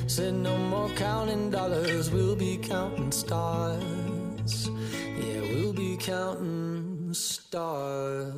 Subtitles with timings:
[0.09, 4.71] Said no more counting dollars, we'll be counting stars.
[5.17, 8.35] Yeah, we'll be counting stars.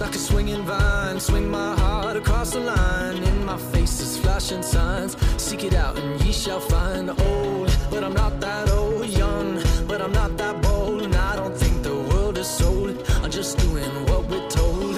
[0.00, 1.18] like a swinging vine.
[1.20, 3.22] Swing my heart across the line.
[3.22, 5.16] In my face is flashing signs.
[5.36, 7.10] Seek it out and ye shall find.
[7.10, 9.06] Old, but I'm not that old.
[9.06, 11.02] Young, but I'm not that bold.
[11.02, 12.96] And I don't think the world is sold.
[13.22, 14.96] I'm just doing what we're told.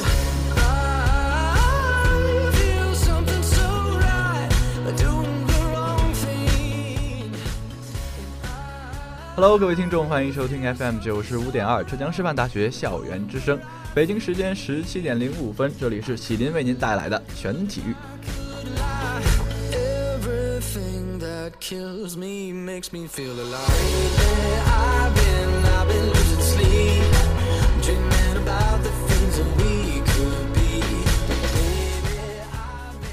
[0.57, 4.49] I feel something so right.
[4.97, 7.33] Doing the wrong thing.
[9.37, 13.59] Hello，各位听众，欢迎收听 FM 九十五点二浙江师范大学校园之声。
[13.96, 17.96] 北京时间十七点零五分，这里是喜林为您带来的全体育。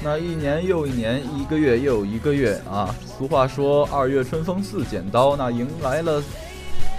[0.03, 2.93] 那一年又一年，一个月又一个月啊！
[3.17, 6.21] 俗话说“二月春风似剪刀”，那迎来了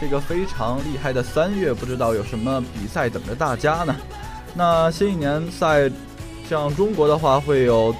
[0.04, 3.96] 这个非常厉害的三月，不知道有什么比赛等着大家呢？
[4.52, 5.90] 那新一年赛，
[6.46, 7.96] 像中国的话会有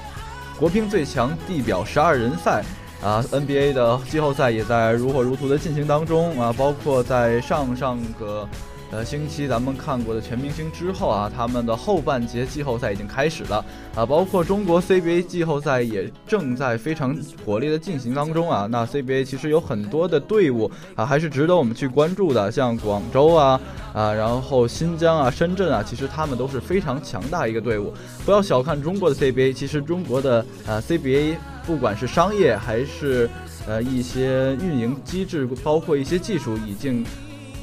[0.59, 2.62] 国乒最强地表十二人赛
[3.03, 8.47] 啊，NBA 的季后赛也在如火如荼的进行当中啊，包括在上上个。
[8.90, 13.64] 呃，星期咱们看过的全明星之后啊，他们的后半节季后赛已经开始了
[13.96, 18.68] 啊，包括中国 CBA 季后赛也正在非常火烈的进行当中啊。
[18.70, 23.60] 那 CBA 其实有很多的队伍啊，还是值得我们去关注的，像广州啊
[23.92, 27.92] 啊，然后新疆啊、深圳啊，其实他们都是非常强大一个队伍。
[28.24, 31.34] 不要小看中国的 CBA，其实中国的呃 CBA
[31.66, 33.28] 不管是商业还是
[33.66, 37.04] 呃一些运营机制，包括一些技术，已经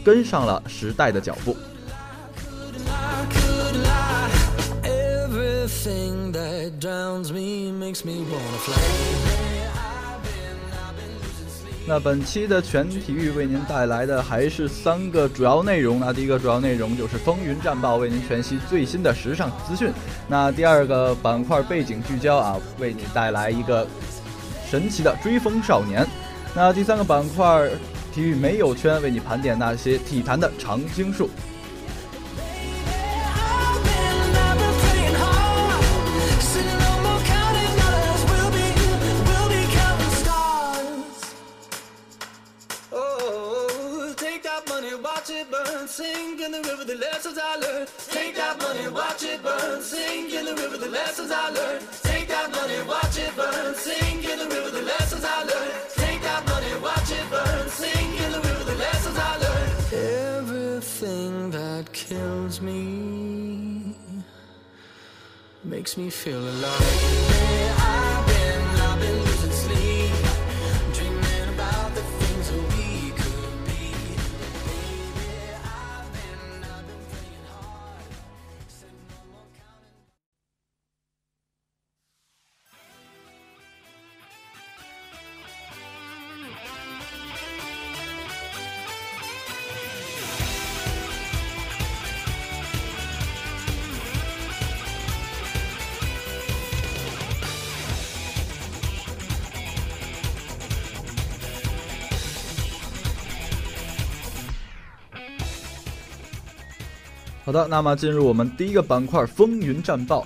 [0.04, 1.56] 跟上了时代的脚步。
[11.88, 16.00] 那本期的全体育为您带来的还是三个主要内容。
[16.00, 19.92] 那第一个主要内容就是风云战报，为您全息最新的时尚资讯。
[20.28, 23.86] 那第二个板块背景聚焦啊，为你带来一个
[24.70, 26.08] 神奇的追风少年。
[26.56, 27.68] 那第三个板块
[28.14, 31.30] 体育没有圈，为你盘点那些体坛的常青树。
[33.24, 35.82] I've been, I've been playing hard.
[36.42, 38.22] Said no more counting dollars.
[38.30, 38.68] We'll be,
[39.26, 41.22] we'll be counting stars.
[42.92, 46.84] Oh, take that money, watch it burn, sink in the river.
[46.84, 47.88] The lessons I learned.
[59.94, 63.94] Everything that kills me
[65.66, 67.76] makes me feel alive.
[67.78, 69.51] I've been, I've been losing
[107.52, 110.26] 好的，那么进入我们第一个板块——风云战报。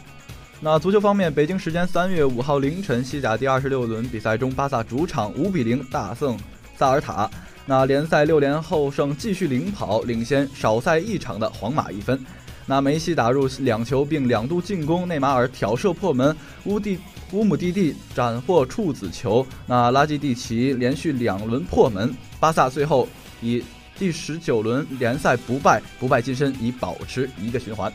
[0.59, 6.37] 那足球方面，北京时间三月五号凌晨，西甲第二十六轮比赛中，巴萨主场五比零大胜
[6.77, 7.27] 萨尔塔。
[7.65, 12.23] 那联赛六连后胜，继续领跑，领先少赛一场的皇马一分。
[12.67, 16.99] 那梅西打入两球并两度进攻，内马尔挑射破门，乌蒂
[17.31, 19.43] 乌姆蒂蒂斩获处子球。
[19.65, 23.07] 那拉基蒂奇连续两轮破门，巴萨最后
[23.41, 23.63] 以
[23.97, 27.91] 第十九轮联赛不败，不败金身，已保持一个循环。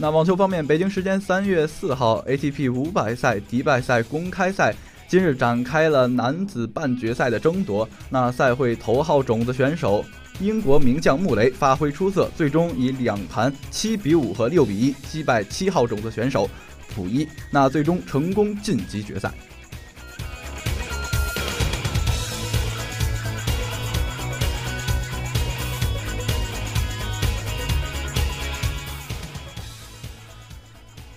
[0.00, 4.72] 那网球方面，北京时间三月四号，ATP 五百赛迪拜赛公开赛
[5.08, 7.88] 今日展开了男子半决赛的争夺。
[8.08, 10.04] 那赛会头号种子选手
[10.40, 16.48] 英国名将穆雷发挥出色，最终以两盘七比五和六比一击败七号种子选手
[16.94, 19.32] 溥仪，那最终成功晋级决赛。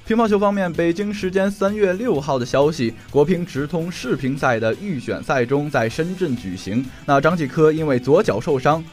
[0.03, 6.85] 乒乓球方面，北京时间三月六号的消息，国乒直通世乒赛的预选赛中在深圳举行。
[7.06, 8.83] 那张继科因为左脚受伤，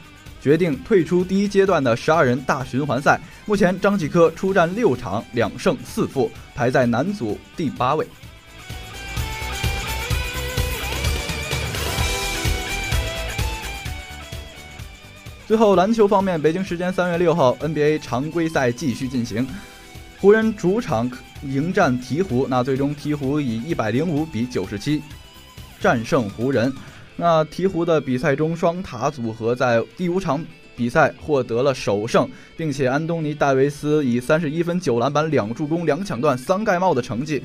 [0.41, 3.19] 决定退出第一阶段的十二人大循环赛。
[3.45, 8.07] 目前，张继科出战六场，两胜四负，排在男组第八位。
[15.47, 19.47] 最后，篮球方面，北京时间三月六号，NBA 常规赛继续进行。
[20.19, 21.09] 湖人主场
[21.41, 25.01] 迎战鹈鹕，那最终鹈鹕以一百零五比九十七
[25.79, 26.71] 战胜湖人。
[27.19, 30.41] 那鹈鹕的比赛中，双塔组合在第五场
[30.73, 32.25] 比赛获得了首胜，
[32.55, 37.43] 并且安东尼·戴维斯以三十一分、九篮板、两助攻、两抢断、三盖帽的成绩，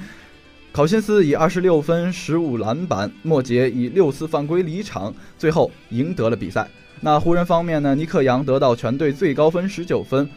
[0.70, 6.68] 考辛斯以二十六分、十五篮板，莫杰以六次犯规离场，最后赢得了比赛。
[7.00, 7.96] 那湖人方面呢？
[7.96, 10.30] 尼克杨得到全队最高分十九分。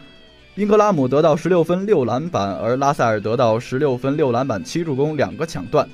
[0.56, 5.88] 英格拉姆得到十六分六篮板，而拉塞尔得到十六分六篮板七助攻两个抢断。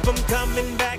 [0.00, 0.98] Keep them coming back.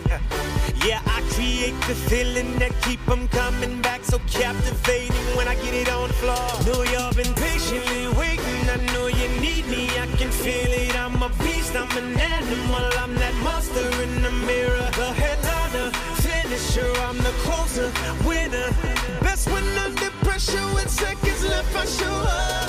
[0.86, 4.04] Yeah, I create the feeling that keep them coming back.
[4.04, 6.48] So captivating when I get it on the floor.
[6.66, 8.62] Know y'all been patiently waiting.
[8.70, 9.88] I know you need me.
[10.00, 10.96] I can feel it.
[10.96, 11.76] I'm a beast.
[11.76, 12.90] I'm an animal.
[12.98, 14.90] I'm that monster in the mirror.
[15.02, 16.92] The headliner, finisher.
[17.08, 17.92] I'm the closer,
[18.28, 18.70] winner.
[19.22, 21.76] Best when under pressure with seconds left.
[21.76, 22.61] I show up.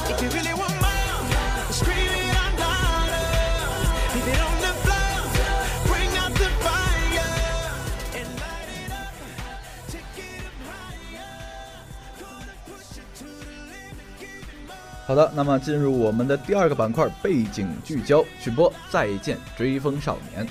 [15.13, 20.43] 好的，那么进入我们的第二个板块背景聚焦，曲播《再见追风少年》。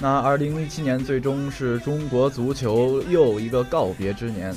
[0.00, 4.52] 那二零一七年最终是中国足球又一个告别之年，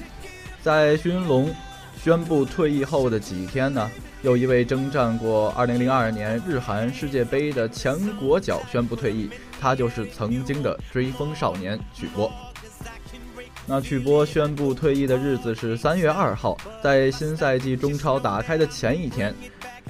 [0.63, 1.53] 在徐龙
[2.01, 3.91] 宣布退役后的几天呢，
[4.23, 9.29] 又一位征战过二零零二年日韩世界杯的前国脚宣布退役，
[9.61, 12.31] 他就是曾经的追风少年曲波。
[13.67, 19.33] 那曲波宣布退役的日子是三月二号，在新赛季中超打开的前一天。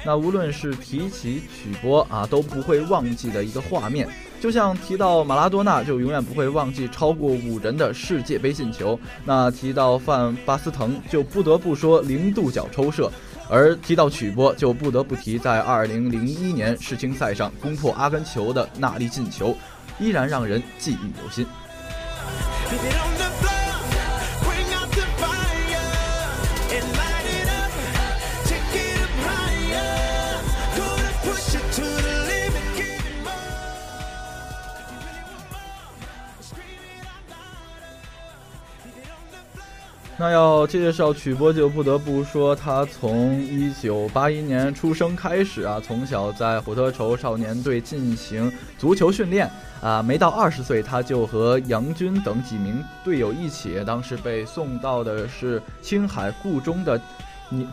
[0.05, 4.08] 那无论是提起曲波啊，都不会忘记的一个画面，
[4.39, 13.10] 就像提到马拉多纳，就永远不会忘记超过五人的世界杯进球；那提到范巴斯滕，就不得不说零度角抽射；
[13.50, 19.55] 而提到曲波，就不得不提在2001年世青赛上攻破阿根球的那粒进球，
[20.00, 21.46] 依然让人记忆犹新。
[40.17, 57.00] 那要介绍曲波，就不得不说他从一九八一年出生开始啊，从小在火车头少年队进行足球训练啊，没到二十岁，他就和杨军等几名队友一起，当时被送到的是青海固中的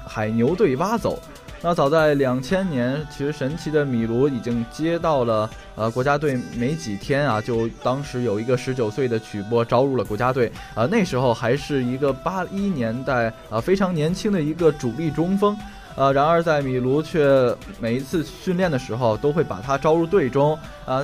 [0.05, 1.21] 海牛队挖走。
[1.65, 10.51] 那早在两千年，其实神奇的米卢已经接到了呃国家队没几天啊，就当时有一个十九岁的曲波招入了国家队。
[10.75, 15.57] 啊，那时候还是一个八一年代啊非常年轻的一个主力中锋，
[15.95, 20.59] 呃，然而在米卢却每一次训练的时候都会把他招入队中。
[20.85, 21.01] 啊，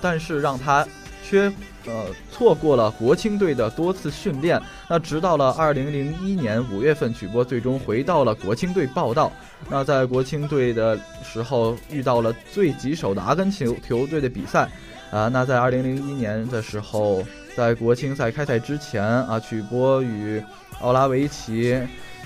[0.00, 0.84] 但是让他
[1.22, 1.50] 缺
[1.86, 4.60] 呃错过了国青队的多次训练。
[4.88, 9.32] 那直到了二零零一年五月份，曲波最终回到了国青队报道。
[9.70, 14.68] 那在国青队的时候遇到了最棘手的阿根廷球队的比赛，
[15.10, 17.22] 啊，那在二零零一年的时候，
[17.56, 20.42] 在国青赛开赛之前啊，曲波与
[20.80, 21.80] 奥拉维奇、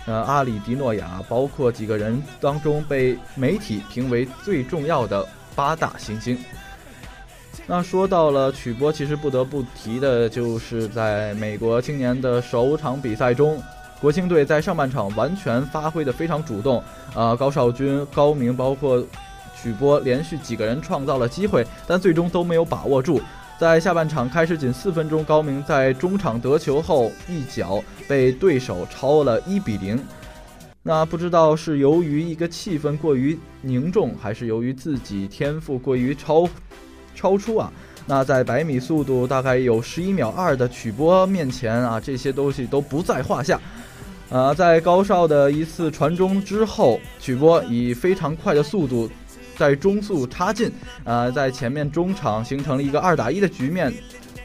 [0.06, 6.38] 呃阿里迪诺亚，包括几个人当中被媒体评为最重要的八大行星。
[7.68, 13.60] 那说到了曲波，其实不得不提的就是在美国青年的首场比赛中。
[14.00, 16.80] 国青队在上半场完全发挥的非常主动，
[17.12, 19.04] 啊，高少军、高明，包括
[19.60, 23.20] 曲波，连续几个人创造了机会，但最终都没有把握住。
[23.58, 29.98] 在下半场开始仅四分钟，高明在中场得球后一脚被对手超了一比零。
[30.82, 36.46] 那不知道是由于一个气氛过于凝重，还是由于自己天赋过于超
[37.16, 37.72] 超出啊？
[38.06, 43.60] 那在百米速度大概有十一秒二的曲波面前啊，这些东西都不在话下。
[44.28, 49.10] 呃，在高少的一次传中之后，曲波以非常快的速度
[49.56, 50.70] 在中速插进，
[51.04, 53.92] 呃，在前面中场形成了一个二打一的局面，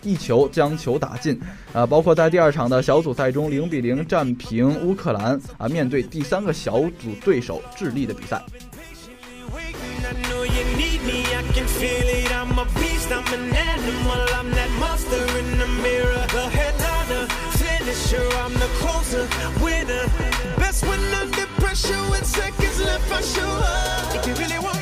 [0.01, 1.39] 一球将球打进。
[1.73, 8.41] 啊，包括在第二场的小组赛中零比零战平乌克兰，啊，面对第三个小组对手智利的比赛。
[11.41, 12.31] I can feel it.
[12.35, 16.23] I'm a beast, I'm an animal, I'm that monster in the mirror.
[16.37, 17.25] The headliner,
[17.57, 19.27] finisher, I'm the closer,
[19.63, 20.05] winner.
[20.57, 24.15] Best when under pressure with seconds left, I show up.
[24.17, 24.80] If you really want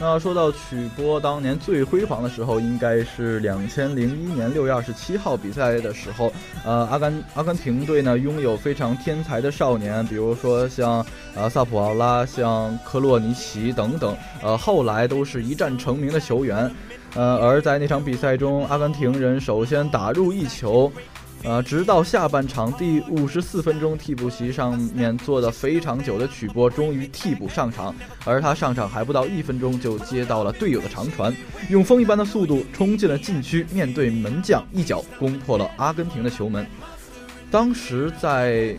[0.00, 6.32] 那说到曲波当年最辉煌的时候，应该是两千零一年六月二十七号比赛的时候。
[6.64, 16.70] 呃，阿根阿根廷队呢拥有非常天才的少年，比如说像呃萨普奥拉、像科洛尼奇等等，呃，后来都是一战成名的球员。
[17.14, 20.92] 呃，而在那场比赛中，阿根廷人首先打入一球。
[21.44, 31.34] 呃，直到下半场第五十四分钟，替补席上面坐的非常久的曲波终于替补上场，而他上场还不到一分钟就接到了队友的长传，
[31.70, 36.66] 用风一般的速度冲进了禁区，面对门将一脚攻破了阿根廷的球门。
[37.50, 38.76] 当时在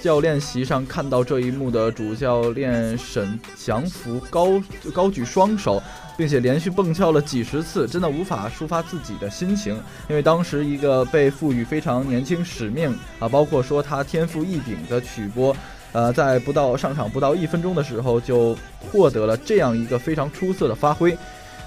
[0.00, 4.62] 教练席上看到这一幕的主教练沈祥福高
[4.92, 5.82] 高举双手，
[6.18, 9.80] 并且连续蹦跳了几十次，真的无法抒发自己的心情。
[10.08, 15.56] 因为当时一个被赋予非常年轻使命啊，包括说他天赋异禀的曲波，
[15.92, 18.58] 呃，在不到上场不到一分钟的时候就
[18.90, 21.16] 获得了这样一个非常出色的发挥。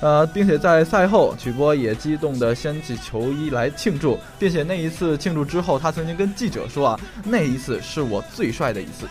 [0.01, 9.08] 呃，并且在赛后，曲波也激动地掀起球衣来庆祝，并且那一次庆祝之后，他曾经跟记者说啊，那一次是我最帅的一次。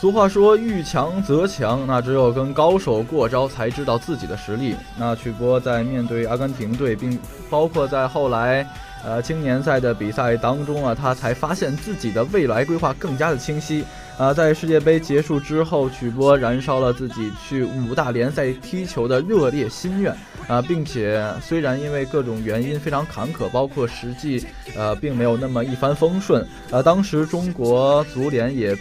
[0.00, 4.76] 俗话说“遇强则强”，那只有跟高手过招才知道自己的实力。
[4.96, 7.18] 那曲波在面对阿根廷队，并
[7.50, 8.64] 包括在后来，
[9.04, 13.84] 呃青年赛的比赛当中啊，他才发现自己的未来规划更加的清晰。
[14.16, 28.76] 啊，在世界杯结束之后，曲波燃烧了自己去五大联赛踢球的热烈心愿啊，并且虽然因为各种原因非常坎坷，包括实际呃并没有那么一帆风顺，呃，当时中国足联也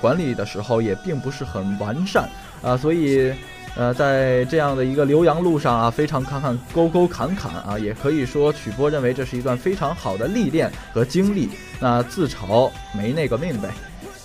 [0.00, 2.28] 管理的时候也并不是很完善
[2.62, 3.32] 啊，所以。
[3.76, 11.48] 呃，在这样的一个留洋路上啊，非常坎坎沟沟坎坎啊，也可以说曲波认为这是一段非常好的历练和经历。
[11.78, 13.70] 那自嘲没那个命呗。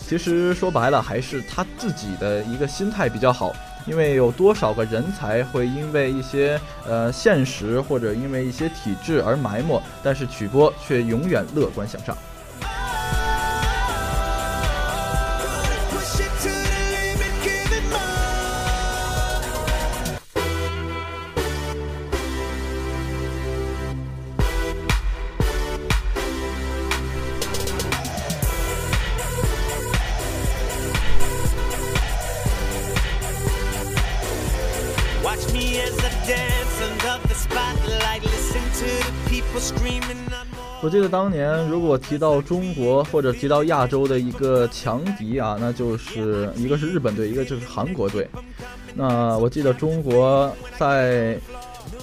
[0.02, 3.54] 其实说白了，还是他自己的一个心态比较好。
[3.86, 12.18] 因为有多少个人才会因为一些呃现实或者因为一些体制而埋没，但是曲波却永远乐观向上。
[40.86, 48.30] 我记得当年，如果提到中国或者提到亚洲的一个强敌啊，那就是一个是日本队，一个就是韩国队。
[48.94, 51.40] 那我记得中国在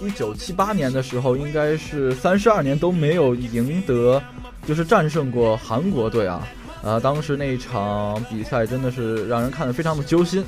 [0.00, 4.20] 一九七八年的时候，应该是三十二年都没有赢得，
[4.66, 6.44] 就是战胜过韩国队啊。
[6.82, 10.44] 呃，当时那一场比赛真的是让人看得非常的揪心。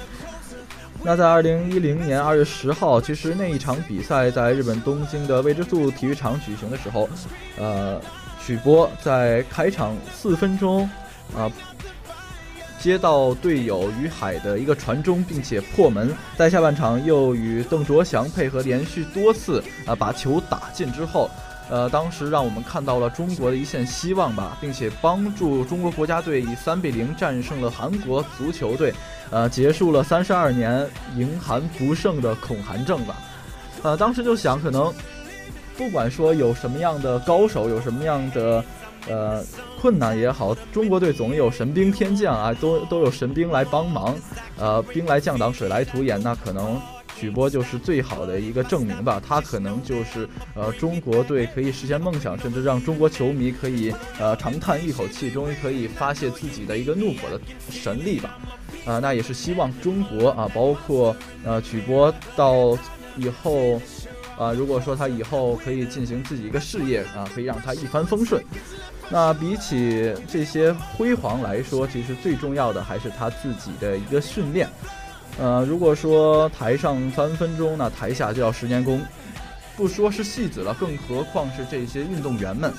[1.06, 7.08] 那在二零一零年二月十号，其实那一场比赛在日本东京的未知数体育场举行的时候，
[7.58, 8.00] 呃，
[8.44, 10.82] 曲波在开场四分钟，
[11.34, 11.50] 啊、
[12.78, 21.30] 接到队友于海的一个传中，并且破门，在下半场又与邓卓翔配合，连续多次啊、把球打进之后。
[21.70, 28.92] 呃，当时让我们看到了中国的一线希望吧，并且帮助中国国家队以三比零战胜了韩国足球队，
[29.30, 30.86] 呃，结束了三十二年
[31.16, 33.16] 迎韩不胜的恐韩症吧。
[33.82, 34.92] 呃，当时就想，可能
[35.76, 38.64] 不管说有什么样的高手，有什么样的
[39.08, 39.44] 呃
[39.80, 44.14] 困难也好，中国队总有神兵天将啊，都都有神兵来帮忙，
[44.58, 46.80] 呃，兵来将挡，水来土掩，那可能。
[47.16, 58.36] 曲波就是最好的一个证明吧，他可能就是呃中国队可以实现梦想，甚至让中国球迷可以呃长叹一口气，终于可以发泄自己的一个怒火的神力吧。
[58.84, 62.76] 啊、那也是希望中国啊，包括呃曲波到
[63.16, 63.80] 以后
[64.38, 68.42] 啊、如果说他以后可以进行自己一个事业啊，可以让他一帆风顺。
[69.10, 74.68] 那比起这些辉煌来说，其实最重要的还是他自己的一个训练。
[75.38, 79.00] 呃，如果说台上三分钟，那台下就要十年功。
[79.76, 82.72] 不说是戏子了，更何况是这些运动员们。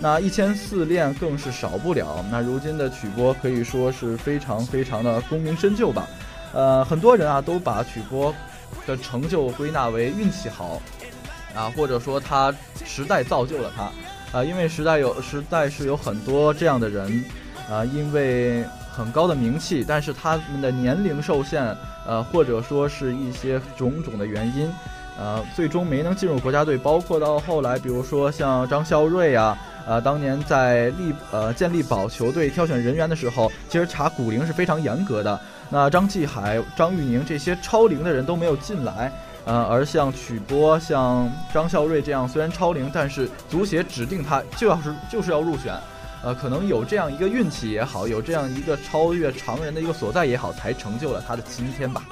[0.00, 2.24] 那一千四练更是少不了。
[2.28, 6.08] 那如今的曲波可以说是非常非常的功名深就吧。
[6.52, 8.34] 呃，很多人啊都把曲波
[8.84, 10.82] 的成就归纳为运气好，
[11.54, 17.24] 啊，或者说他时代造就了他，啊，因为时代有时代是有很多这样的人，
[17.70, 24.70] 啊，因为很高的名气，但是他们的年龄受限，呃，或者说是一些种种的原因，
[25.18, 26.78] 呃，最终没能进入国家队。
[26.78, 35.38] 包括到后来，比如说像张孝瑞啊，呃，当年在立呃健力宝球队挑选人员的时候，其实查骨龄是非常严格的。
[35.68, 39.12] 那张继海、张玉宁这些超龄的人都没有进来。
[39.44, 45.74] 呃，而像曲波、像张孝瑞这样，虽然超龄，但是足协指定他就要是就是要入选，
[46.22, 52.02] 呃，可能有这样一个运气也好，有这样一个超越常人的一个所在也好，才成就了他的今天吧。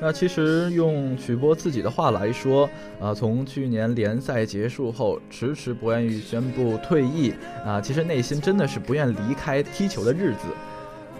[0.00, 7.34] 那其实用曲波自己的话来说，啊、从去年联赛结束后，迟迟不愿意宣布退役，
[7.64, 10.46] 啊、其实内心真的是不愿离开踢球的日子。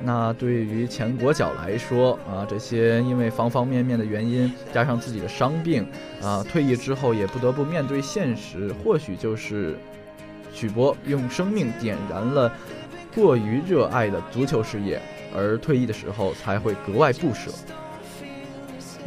[0.01, 5.85] 那对于前国脚来说，啊，这些因为方方面面的原因，加上自己的伤病，
[6.23, 9.77] 啊，退役之后也不得不面对现实，或许就是
[10.55, 12.53] 曲波用生命点燃了
[13.13, 15.03] 过于热爱的足球事业，
[15.37, 17.51] 而退役的时候才会格外不舍。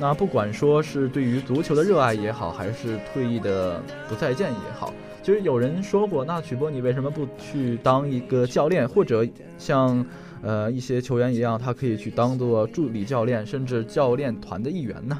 [0.01, 9.23] 那不管说是对于足球的热爱也好，还是退役的不再见也好，其实有人说过，那曲波你为什么不去当一个教练，或者
[9.59, 10.03] 像
[10.41, 15.19] 呃一些球员一样，他可以去当做助理教练，甚至教练团的一员呢？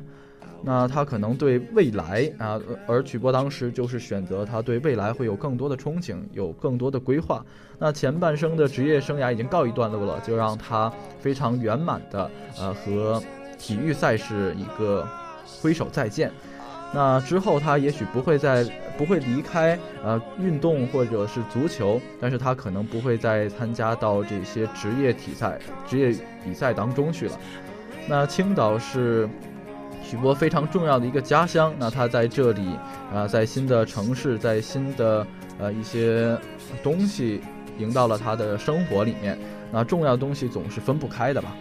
[0.64, 7.46] 那他可能对未来啊，而曲波当时就是选择他对未来会有更多的憧憬，有更多的规划。
[7.78, 13.22] 那前半生的职业生涯已经告一段落了，就让他非常圆满的呃和
[13.62, 15.08] 体育赛事一个
[15.62, 16.32] 挥手再见。
[16.94, 18.66] 那之后他也许不会再
[18.98, 27.40] 不会离开呃运动或者是足球，但是他可能不会再参加到这些职业体赛、职业比赛当中去了。
[28.08, 29.30] 那青岛是。
[30.04, 32.76] 许波非常重要的一个家乡，那他在这里
[33.14, 35.26] 啊，在新的城市，在新的
[35.58, 36.36] 呃一些
[36.84, 37.40] 东西
[37.78, 39.38] 赢到了他的生活里面，
[39.72, 41.56] 那重要东西总是分不开的吧？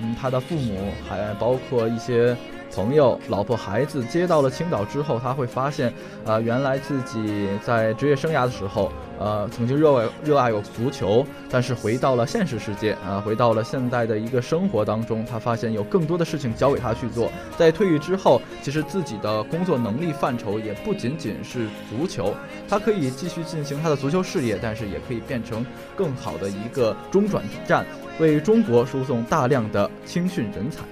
[0.00, 2.36] 嗯，他的父母还包括一些。
[2.74, 5.90] 朋友、老婆、孩子接到了青岛之后，他会发现，
[6.26, 17.30] 啊，原来自己在职业生涯的时候，呃，曾经热爱热爱过足球，但是回到了现实世界，啊，回到了现在的一个生活当中，他发现有更多的事情交给他去做。
[17.56, 22.34] 在退役之后，其实自己的工作能力范畴也不仅仅是足球，
[22.68, 25.64] 他可以继续进行他的足球事业，但是也可以变成
[25.96, 27.86] 更好的一个中转站，
[28.18, 30.82] 为中国输送大量的青训人才。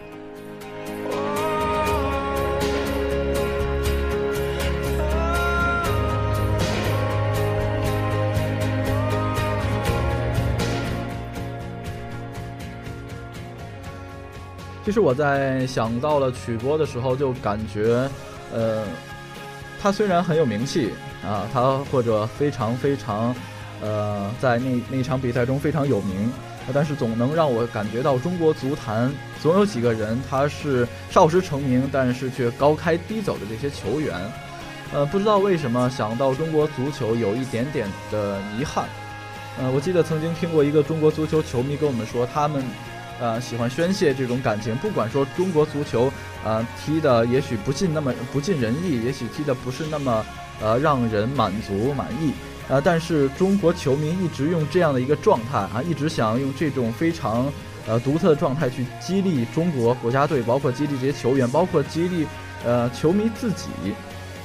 [14.84, 18.06] 其实我在想到了曲波的时候，就感觉，
[18.52, 18.84] 呃，
[19.80, 20.92] 他虽然很有名气
[21.24, 23.34] 啊，他或者非常非常，
[23.80, 26.30] 呃，在那那场比赛中非常有名，
[26.74, 34.14] 但是总能让我感觉到中国足坛总有几个人他是少时成名，但是却高开低走的这些球员，
[34.92, 38.84] 呃，不知道为什么想到中国足球有一点点的遗憾，
[39.58, 42.62] 呃，我记得曾经听过一个中国足球球迷跟我们说，他们。
[43.24, 46.12] 呃，喜欢宣泄这种感情，不管说中国足球，
[46.44, 50.26] 呃，踢的也许不尽那么不尽人意，也许踢的不是那么，
[50.60, 52.34] 呃，让人满足满意，
[52.68, 57.50] 呃，但是中国球迷一直用这样的一个状态啊，一直想用这种非常，
[57.86, 62.26] 呃，独特的状态去激励中国国家队，包括激励这些球员，包括激励，
[62.62, 63.70] 呃，球迷自己。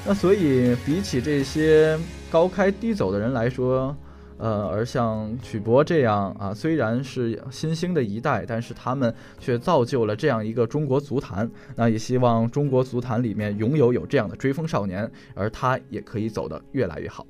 [0.05, 1.99] 那所以比起这些
[2.31, 3.93] 高开低走的人来说。
[4.39, 11.47] 呃，而像曲博这样啊，虽然是新兴的一代，但是他们却造就了这样一个中国足坛。
[11.75, 17.28] 那也希望中国足坛里面拥有有这样的追风少年，而他也可以走得越来越好。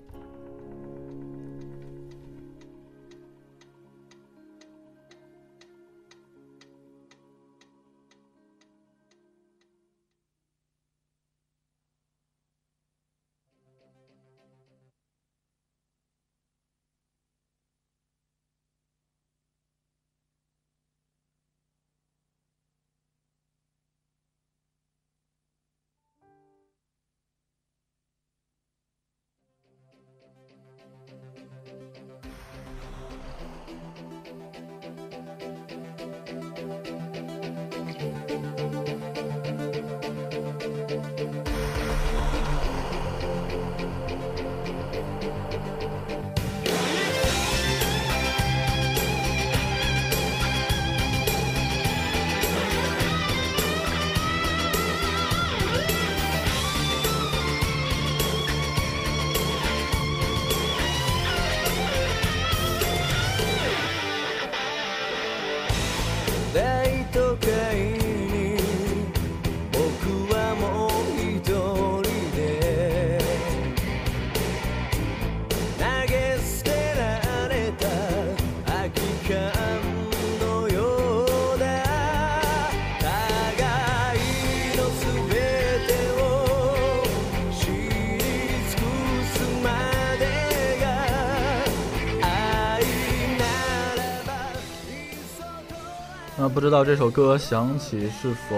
[96.70, 98.56] 知道这首歌响起是否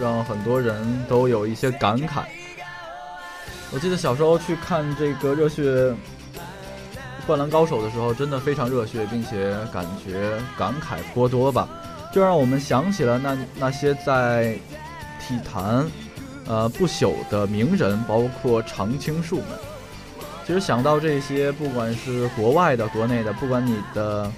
[0.00, 2.22] 让很多人都有一些感慨？
[3.72, 5.92] 我记得小时候去看这个《热血
[7.26, 11.68] 灌篮高手》的时候，真的非常热血，并且感觉感慨颇多吧，
[12.14, 14.56] 就让我们想起了那那些在
[15.20, 15.84] 体坛
[16.46, 19.46] 呃不朽的名人，包括常青树们。
[20.46, 24.30] 其实想到这些，不管是国外的、国内的，不管你的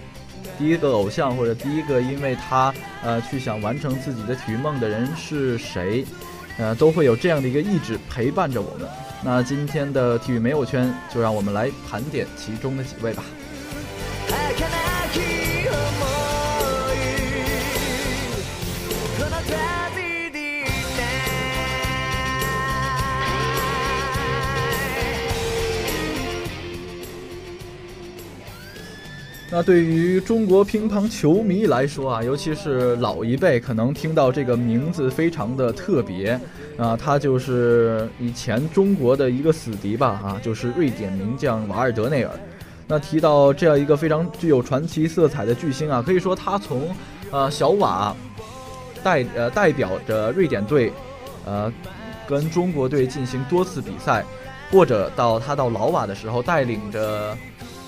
[0.59, 6.05] 第一个偶像或者第一个因为他呃去想完成自己的体育梦的人是谁，
[6.59, 8.89] 呃，都会有这样的一个意志陪伴着我们。
[9.25, 13.23] 那今天的体育没有圈，就让我们来盘点其中的几位吧。
[29.55, 36.41] 那对于中国乒乓球迷来说啊，尤其是老一辈，可能听到这个名字非常的特别
[36.79, 42.31] 啊，他就是以前中国的一个死敌吧啊，就是瑞典名将瓦尔德内尔。
[42.89, 46.89] 那提到这样一个非常具有传奇色彩的巨星啊，可以说他从
[47.31, 48.17] 呃小瓦
[49.03, 50.91] 代呃代表着瑞典队，
[51.45, 51.71] 呃
[52.27, 54.25] 跟中国队进行多次比赛，
[54.71, 57.37] 或者到他到老瓦的时候带领着。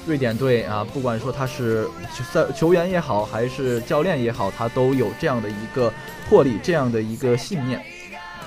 [0.06, 1.88] 瑞典队啊，不管说他是
[2.32, 5.92] 赛球员也好，还是教练也好，他都有这样的一个
[6.28, 7.80] 魄力，这样的一个信念。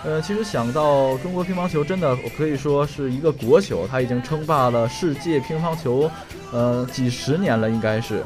[0.05, 6.09] 呃，其实想到中国乒乓球，真的可以说是一个国球，他已经称霸了世界乒乓球，
[6.51, 8.23] 呃，几十年了，应该是。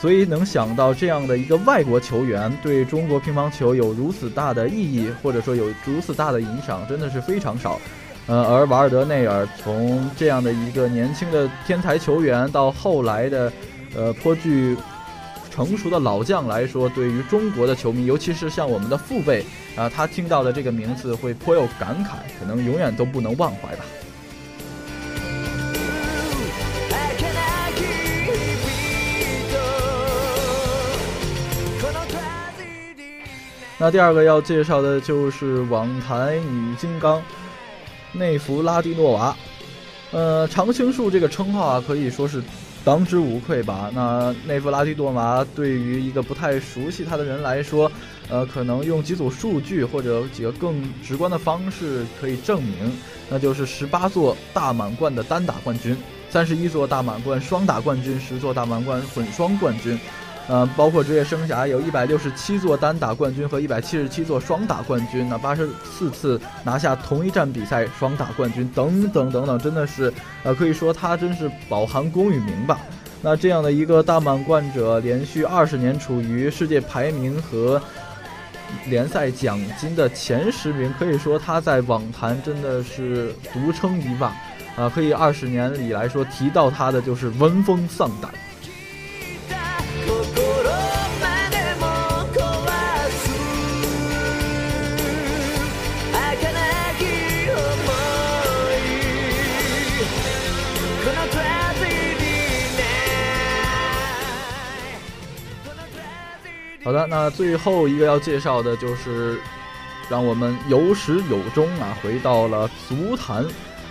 [0.00, 7.80] 所以能想到这样的一个外国球员对中国乒乓球有如此大的意义，或者说有如此大的影响，真的是非常少。
[8.27, 13.51] 呃，而瓦尔德内尔从这样的一个年轻的天才球员到后来的，
[13.95, 14.77] 呃，颇具
[15.49, 19.43] 成熟的老将来说，对于中国的球迷，尤其是像我们的父辈
[19.75, 23.85] 啊、他听到的这个名字会颇有感慨，可能永远都不能忘怀吧。
[26.89, 26.95] 儚
[27.73, 27.81] き
[28.25, 29.57] 日々と
[31.81, 33.01] この旅に
[33.79, 37.21] 那第二个要介绍的就是网坛女金刚
[38.14, 39.36] 内弗拉蒂诺娃，
[40.12, 42.42] 呃，常青树这个称号啊，可以说是
[42.84, 43.90] 当之无愧吧。
[43.92, 47.90] 那内弗拉蒂诺娃对于一个不太熟悉她的人来说，
[48.28, 52.74] 呃，可能用几组数据或者几个更直观的方式可以证明，
[53.28, 55.96] 那就是十八座大满贯的单打冠军，
[56.30, 59.98] 三十一座大满贯双打冠军，十座大满贯混双冠军。
[60.46, 72.78] 呃，包括职业生涯有一百六十七座单打冠军和一百七十七座双打冠军，那八十四次拿下同一站比赛双打冠军，等等等等，真的是，呃，可以说他真是饱含功与名吧。
[73.22, 77.80] 那这样的一个大满贯者，连续二十年处于世界排名和
[78.86, 84.30] 联赛奖金的前十名，可以说他在网坛真的是独撑一霸。
[84.76, 88.30] 啊，可以二十年里来说，提到他的就是闻风丧胆。
[106.84, 109.40] 好的，那最后一个要介绍的就是，
[110.10, 113.42] 让我们有始有终啊，回到了足坛，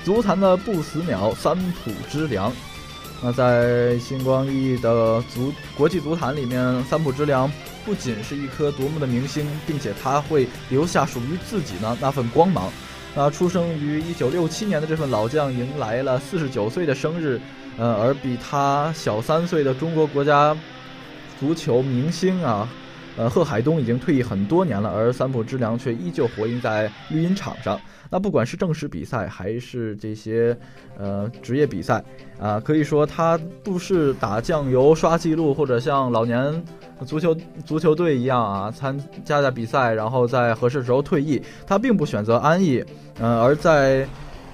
[0.03, 2.53] 足坛的不死鸟三浦知良。
[3.19, 7.51] 那在星光熠熠的足国际足坛里面，三浦知良
[7.83, 12.71] 不仅是一颗夺目的明星，并且他会留下属于自己的那份光芒。
[13.15, 17.41] 那出生于一九六七年的这份老将迎来了四十九岁的生日，
[17.75, 20.55] 呃，而比他小三岁的中国国家
[21.39, 22.67] 足球明星啊，
[23.15, 27.79] 呃，贺海东已经退役很多年了，而三浦知良却依旧活跃在绿茵场上。
[28.09, 30.55] 那不管是正式比赛还是这些
[30.99, 32.03] 呃职业比赛
[32.39, 36.63] 啊，可以说他不是打酱油刷记录，或者像老年
[37.05, 38.95] 足球足球队一样啊，参
[39.25, 41.41] 加加比赛，然后在合适时候退役。
[41.65, 42.83] 他并不选择安逸，
[43.19, 44.07] 呃，而在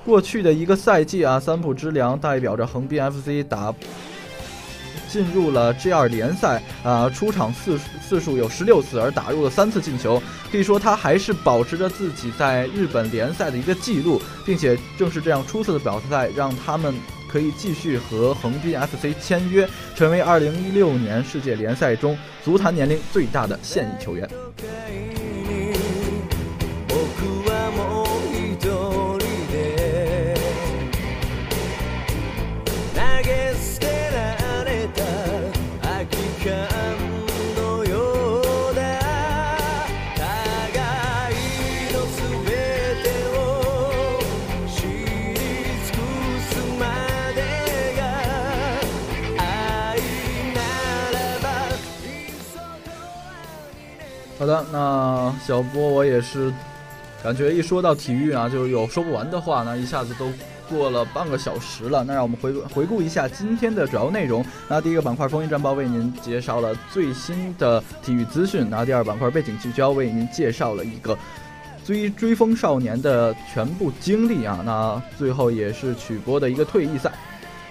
[0.05, 3.73] 过去的一个赛季啊，三浦知良代表着横滨 FC 打
[5.11, 10.21] 进入了 G 二联赛啊、出场次数次数有十六次，而打入了三次进球。
[10.51, 16.93] 可以说他还是保持着自己在日本联赛的一个记录，并且正是这样出色的表赛，让他们
[17.27, 24.27] 可以继续和横滨 FC 签约，成为2016年世界联赛中足坛年龄最大的现役球员。
[54.49, 56.51] 的，那小波我也是
[57.23, 60.31] 感觉一说到体育啊，就有说不完的话，那一下子都
[60.67, 62.03] 过了半个小时了。
[62.03, 64.43] 那让我们回回顾一下今天的主要内容。
[64.67, 71.15] 那第一个板块风云战报为您介绍了最新的体育资讯，那第二板块背景聚焦为您介绍了一个
[71.85, 74.63] 追追风少年的全部经历啊。
[74.65, 77.11] 那最后也是曲波的一个退役赛。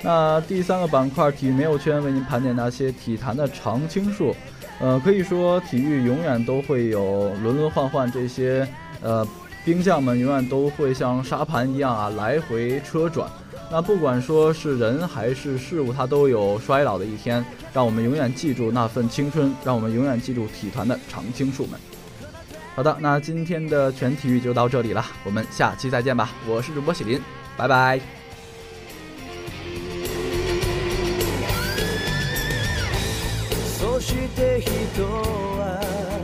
[0.00, 4.32] 那第三个板块体育没有圈为您盘点那些体坛的常青树。
[4.80, 8.66] 呃，可以说体育永远都会有轮轮换换这些
[9.02, 9.26] 呃
[9.64, 13.28] 兵将们永远都会像沙盘一样啊来回车转。
[13.70, 17.44] 那不管说是人还是事物，它都有衰老的一天。
[17.74, 21.78] 让我们永远记住那份青春，让我们永远记住体坛的常青树们。
[22.74, 26.30] 好的，那今天的全体育就到这里了，我们下期再见吧。
[26.48, 27.20] 我是主播喜林，
[27.56, 28.17] 拜拜。
[34.38, 36.17] して人は